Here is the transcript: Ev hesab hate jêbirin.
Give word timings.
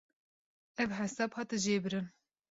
Ev 0.81 0.89
hesab 0.99 1.31
hate 1.37 1.57
jêbirin. 1.65 2.07